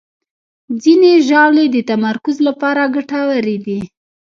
[0.83, 3.79] ځینې ژاولې د تمرکز لپاره ګټورې دي.